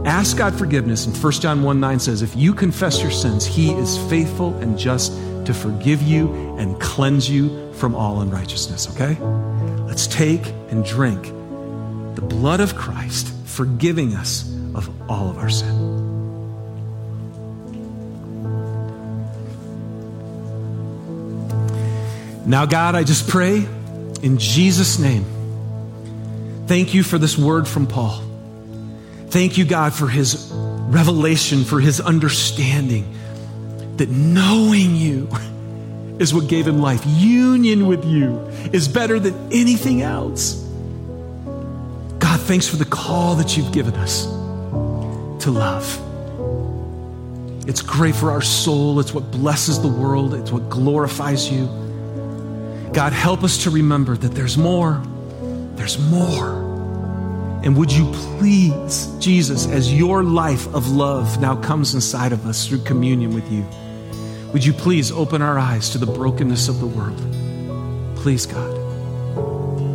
[0.04, 1.06] Ask God forgiveness.
[1.06, 4.78] And 1 John 1 9 says, If you confess your sins, He is faithful and
[4.78, 5.12] just
[5.46, 8.94] to forgive you and cleanse you from all unrighteousness.
[8.94, 9.20] Okay?
[9.84, 11.24] Let's take and drink
[12.14, 16.02] the blood of Christ, forgiving us of all of our sin.
[22.46, 23.66] Now, God, I just pray
[24.22, 25.24] in Jesus' name.
[26.66, 28.22] Thank you for this word from Paul.
[29.28, 33.14] Thank you, God, for his revelation, for his understanding
[33.96, 35.28] that knowing you
[36.18, 37.02] is what gave him life.
[37.06, 38.38] Union with you
[38.72, 40.54] is better than anything else.
[42.18, 44.24] God, thanks for the call that you've given us
[45.44, 45.98] to love.
[47.68, 48.98] It's great for our soul.
[49.00, 50.34] It's what blesses the world.
[50.34, 51.66] It's what glorifies you.
[52.92, 55.02] God, help us to remember that there's more.
[55.76, 56.71] There's more.
[57.64, 62.66] And would you please, Jesus, as your life of love now comes inside of us
[62.66, 63.64] through communion with you,
[64.52, 67.16] would you please open our eyes to the brokenness of the world?
[68.16, 68.76] Please, God,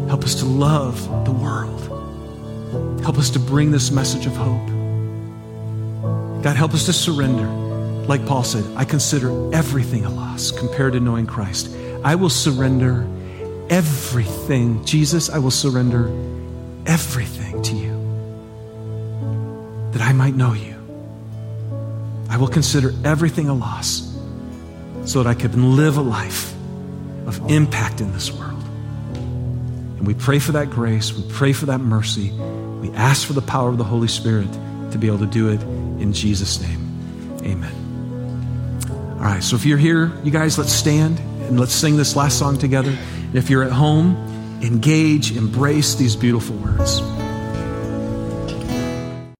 [0.07, 1.81] help us to love the world.
[3.03, 4.65] Help us to bring this message of hope.
[6.43, 7.47] God, help us to surrender.
[8.07, 11.69] Like Paul said, I consider everything a loss compared to knowing Christ.
[12.03, 13.05] I will surrender
[13.69, 14.83] everything.
[14.85, 16.07] Jesus, I will surrender
[16.87, 17.91] everything to you
[19.91, 20.75] that I might know you.
[22.29, 24.15] I will consider everything a loss
[25.05, 26.53] so that I can live a life
[27.25, 28.63] of impact in this world.
[29.13, 31.13] And we pray for that grace.
[31.13, 32.31] We pray for that mercy.
[32.81, 34.51] We ask for the power of the Holy Spirit
[34.91, 35.61] to be able to do it
[36.01, 37.39] in Jesus' name.
[37.43, 37.73] Amen.
[39.17, 42.37] All right, so if you're here, you guys, let's stand and let's sing this last
[42.37, 42.91] song together.
[42.91, 44.15] And if you're at home,
[44.61, 47.16] engage, embrace these beautiful words.